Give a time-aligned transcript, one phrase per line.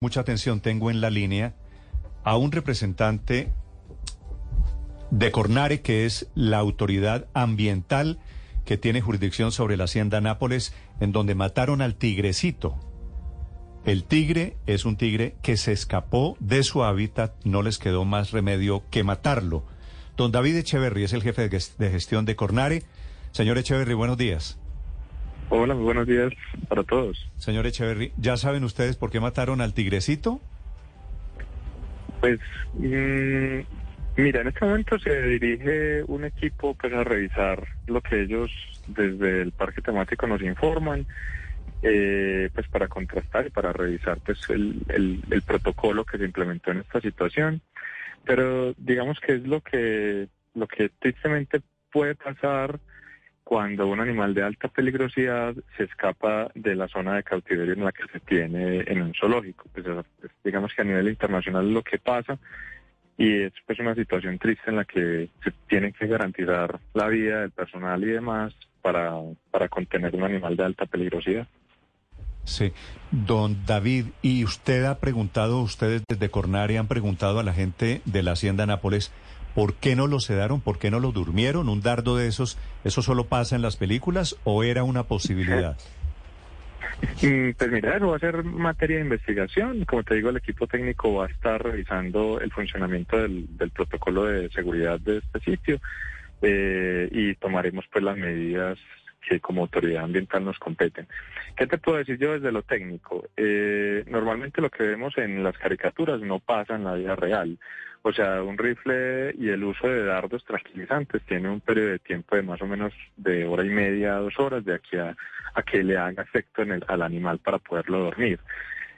[0.00, 1.56] mucha atención, tengo en la línea
[2.22, 3.52] a un representante
[5.10, 8.20] de Cornare, que es la autoridad ambiental
[8.64, 12.78] que tiene jurisdicción sobre la hacienda Nápoles, en donde mataron al tigrecito.
[13.84, 18.30] El tigre es un tigre que se escapó de su hábitat, no les quedó más
[18.30, 19.64] remedio que matarlo.
[20.16, 22.84] Don David Echeverry es el jefe de gestión de Cornare.
[23.32, 24.58] Señor Echeverry, buenos días.
[25.50, 26.32] Hola, muy buenos días
[26.68, 27.30] para todos.
[27.38, 30.40] Señor Echeverry, ¿ya saben ustedes por qué mataron al tigrecito?
[32.20, 32.38] Pues,
[32.74, 33.60] mmm,
[34.16, 38.50] mira, en este momento se dirige un equipo pues, a revisar lo que ellos
[38.88, 41.06] desde el parque temático nos informan,
[41.82, 46.72] eh, pues para contrastar y para revisar pues el, el, el protocolo que se implementó
[46.72, 47.62] en esta situación.
[48.24, 52.80] Pero digamos que es lo que, lo que tristemente puede pasar
[53.48, 57.92] cuando un animal de alta peligrosidad se escapa de la zona de cautiverio en la
[57.92, 59.64] que se tiene en un zoológico.
[59.72, 59.86] Pues,
[60.44, 62.38] digamos que a nivel internacional es lo que pasa
[63.16, 67.40] y es pues una situación triste en la que se tiene que garantizar la vida
[67.40, 69.14] del personal y demás para,
[69.50, 71.48] para contener un animal de alta peligrosidad.
[72.44, 72.74] Sí,
[73.10, 78.22] don David, ¿y usted ha preguntado, ustedes desde Cornari han preguntado a la gente de
[78.22, 79.10] la Hacienda Nápoles,
[79.58, 80.60] ¿Por qué no lo sedaron?
[80.60, 81.68] ¿Por qué no lo durmieron?
[81.68, 85.76] ¿Un dardo de esos, eso solo pasa en las películas o era una posibilidad?
[87.20, 89.84] Pues mira, eso va a ser materia de investigación.
[89.84, 94.48] Como te digo, el equipo técnico va a estar revisando el funcionamiento del, protocolo de
[94.50, 95.80] seguridad de este sitio
[96.42, 98.78] eh, y tomaremos pues las medidas
[99.28, 101.08] que como autoridad ambiental nos competen.
[101.56, 103.28] ¿Qué te puedo decir yo desde lo técnico?
[103.36, 107.58] Eh, normalmente lo que vemos en las caricaturas no pasa en la vida real.
[108.02, 112.36] O sea, un rifle y el uso de dardos tranquilizantes tiene un periodo de tiempo
[112.36, 115.16] de más o menos de hora y media a dos horas de aquí a,
[115.66, 118.38] que le haga efecto en el, al animal para poderlo dormir.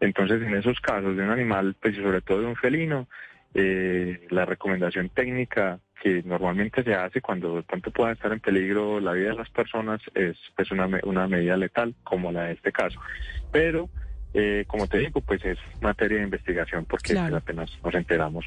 [0.00, 3.08] Entonces, en esos casos de un animal, pues sobre todo de un felino,
[3.54, 9.12] eh, la recomendación técnica que normalmente se hace cuando tanto pueda estar en peligro la
[9.12, 13.00] vida de las personas es pues una, una medida letal como la de este caso.
[13.50, 13.88] Pero,
[14.34, 18.44] eh, como te digo, pues es materia de investigación porque apenas nos enteramos.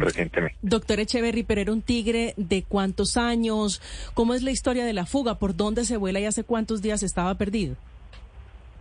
[0.00, 0.56] Recientemente.
[0.62, 3.82] Doctor Echeverry, pero era un tigre de cuántos años,
[4.14, 5.38] ¿cómo es la historia de la fuga?
[5.38, 7.76] ¿Por dónde se vuela y hace cuántos días estaba perdido?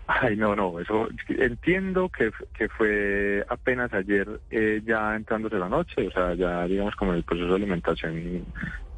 [0.06, 6.08] Ay, no, no, eso entiendo que, que fue apenas ayer eh, ya entrándose la noche,
[6.08, 8.46] o sea, ya digamos como el proceso de alimentación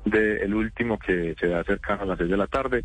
[0.04, 2.84] del el último que se da cercano a las seis de la tarde.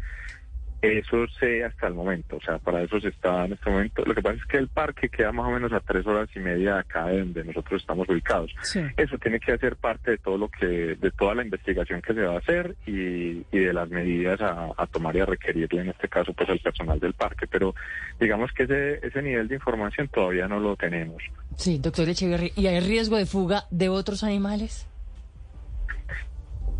[0.83, 4.03] Eso sé hasta el momento, o sea, para eso se está en este momento.
[4.05, 6.39] Lo que pasa es que el parque queda más o menos a tres horas y
[6.39, 8.51] media acá de donde nosotros estamos ubicados.
[8.97, 12.23] Eso tiene que hacer parte de todo lo que, de toda la investigación que se
[12.23, 16.09] va a hacer y, y de las medidas a, tomar y a requerirle, en este
[16.09, 17.47] caso, pues al personal del parque.
[17.47, 17.75] Pero
[18.19, 21.23] digamos que ese, ese nivel de información todavía no lo tenemos.
[21.57, 24.89] Sí, doctor Echeverry, ¿y hay riesgo de fuga de otros animales?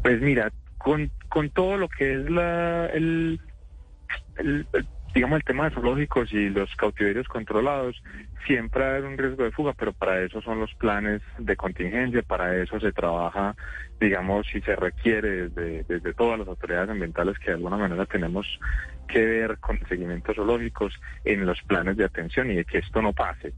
[0.03, 3.39] Pues mira, con, con todo lo que es la, el
[4.41, 4.67] el,
[5.15, 8.01] digamos, el tema de zoológicos y los cautiverios controlados,
[8.47, 12.57] siempre hay un riesgo de fuga, pero para eso son los planes de contingencia, para
[12.57, 13.57] eso se trabaja,
[13.99, 18.47] digamos, si se requiere desde, todas las autoridades ambientales que de alguna manera tenemos
[19.09, 23.13] que ver con seguimientos zoológicos en los planes de atención y de que esto no
[23.13, 23.53] pase.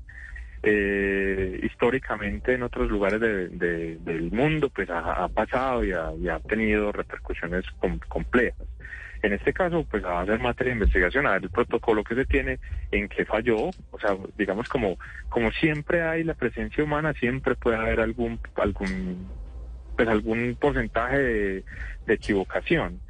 [0.64, 6.92] Eh, históricamente en otros lugares del mundo pues ha, pasado y ha, y ha, tenido
[6.92, 7.64] repercusiones
[8.08, 8.66] complejas.
[9.22, 12.16] En este caso, pues va a ser materia de investigación, a ver el protocolo que
[12.16, 12.58] se tiene,
[12.90, 17.76] en qué falló, o sea, digamos como, como siempre hay la presencia humana, siempre puede
[17.76, 19.28] haber algún, algún,
[19.96, 21.64] pues algún porcentaje de,
[22.06, 23.00] de equivocación,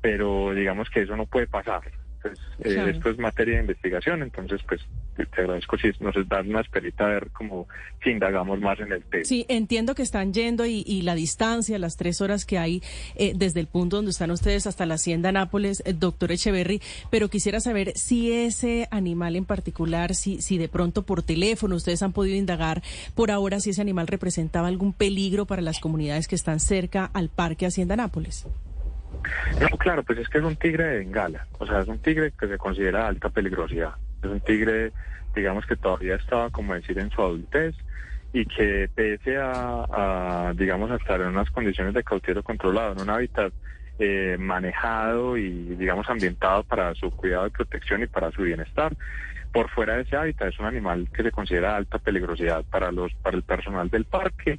[0.00, 1.82] pero digamos que eso no puede pasar.
[2.22, 4.80] Pues, eh, esto es materia de investigación, entonces pues
[5.26, 7.66] te agradezco si nos da una esperita a ver cómo
[8.02, 9.24] si indagamos más en el tema.
[9.24, 12.82] Sí, entiendo que están yendo y, la distancia, las tres horas que hay
[13.14, 16.80] eh, desde el punto donde están ustedes hasta la hacienda Nápoles, el doctor Echeverry,
[17.10, 22.02] pero quisiera saber si ese animal en particular, si, si de pronto por teléfono ustedes
[22.02, 22.82] han podido indagar
[23.14, 27.28] por ahora si ese animal representaba algún peligro para las comunidades que están cerca al
[27.28, 28.46] parque Hacienda Nápoles.
[29.60, 32.32] No, claro, pues es que es un tigre de Bengala, o sea, es un tigre
[32.38, 33.94] que se considera alta peligrosidad.
[34.22, 34.92] Es un tigre,
[35.34, 37.74] digamos que todavía estaba, como decir, en su adultez
[38.32, 43.10] y que pese a, digamos, a estar en unas condiciones de cautiverio controlado, en un
[43.10, 43.52] hábitat
[43.98, 48.94] eh, manejado y, digamos, ambientado para su cuidado y protección y para su bienestar,
[49.52, 50.48] por fuera de ese hábitat.
[50.48, 54.58] Es un animal que se considera alta peligrosidad para los para el personal del parque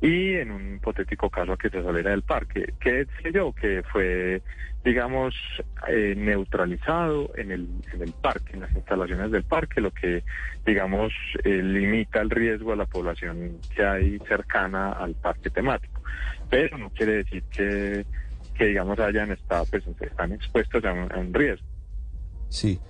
[0.00, 2.72] y en un hipotético caso a que se saliera del parque.
[2.80, 3.52] ¿Qué sé yo?
[3.52, 4.42] Que fue,
[4.82, 5.34] digamos,
[5.88, 10.24] eh, neutralizado en el, en el parque, en las instalaciones del parque, lo que,
[10.64, 11.12] digamos,
[11.44, 16.02] eh, limita el riesgo a la población que hay cercana al parque temático.
[16.48, 18.06] Pero no quiere decir que,
[18.54, 21.66] que digamos, hayan estado, pues, están expuestos a un, a un riesgo.
[22.48, 22.80] Sí.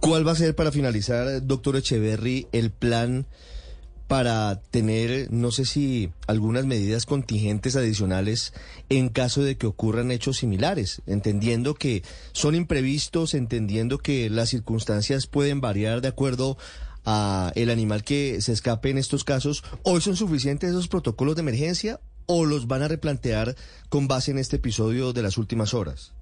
[0.00, 3.26] ¿Cuál va a ser, para finalizar, doctor Echeverry, el plan
[4.08, 8.54] para tener, no sé si algunas medidas contingentes adicionales
[8.88, 12.02] en caso de que ocurran hechos similares, entendiendo que
[12.32, 16.56] son imprevistos, entendiendo que las circunstancias pueden variar de acuerdo
[17.04, 21.42] a el animal que se escape en estos casos, ¿hoy son suficientes esos protocolos de
[21.42, 23.54] emergencia o los van a replantear
[23.90, 26.14] con base en este episodio de las últimas horas?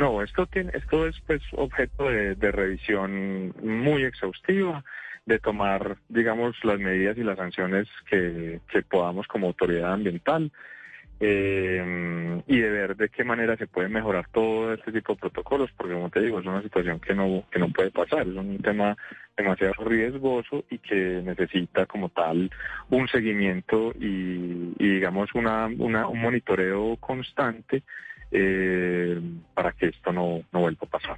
[0.00, 4.82] No, esto tiene, esto es pues objeto de, revisión muy exhaustiva
[5.26, 10.50] de tomar, digamos, las medidas y las sanciones que, que podamos como autoridad ambiental
[11.22, 15.70] eh, y de ver de qué manera se puede mejorar todo este tipo de protocolos,
[15.76, 18.56] porque como te digo, es una situación que no, que no puede pasar, es un
[18.56, 18.96] tema
[19.36, 22.50] demasiado riesgoso y que necesita como tal
[22.88, 27.82] un seguimiento y, digamos una, un monitoreo constante
[28.30, 29.20] eh,
[29.54, 31.16] para que esto no, no vuelva a pasar.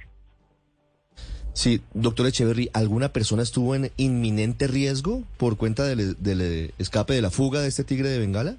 [1.53, 7.21] Sí, doctor Echeverry, ¿alguna persona estuvo en inminente riesgo por cuenta del, del, escape de
[7.21, 8.55] la fuga de este tigre de Bengala?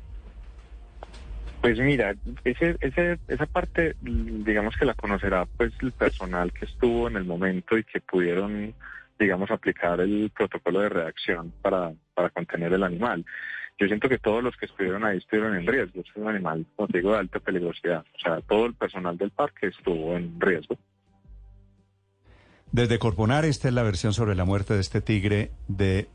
[1.61, 2.15] Pues mira,
[2.45, 7.25] ese, ese, esa parte, digamos que la conocerá pues el personal que estuvo en el
[7.25, 8.75] momento y que pudieron,
[9.19, 13.25] digamos, aplicar el protocolo de reacción para, para contener el animal.
[13.79, 16.01] Yo siento que todos los que estuvieron ahí estuvieron en riesgo.
[16.01, 18.05] Es un animal, como te digo, de alta peligrosidad.
[18.15, 20.77] O sea, todo el personal del parque estuvo en riesgo.
[22.71, 26.09] Desde Corponare, esta es la versión sobre la muerte de este tigre de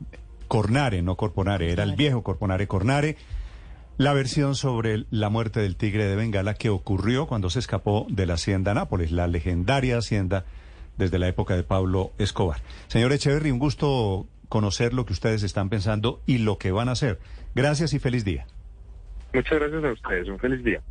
[0.48, 3.16] Cornare, no Corponare, era el viejo Corponare Cornare.
[3.98, 8.26] La versión sobre la muerte del tigre de Bengala que ocurrió cuando se escapó de
[8.26, 10.46] la hacienda Nápoles, la legendaria hacienda
[10.96, 12.60] desde la época de Pablo Escobar.
[12.88, 16.92] Señor Echeverry, un gusto conocer lo que ustedes están pensando y lo que van a
[16.92, 17.20] hacer.
[17.54, 18.46] Gracias y feliz día.
[19.32, 20.82] Muchas gracias a ustedes, un feliz día.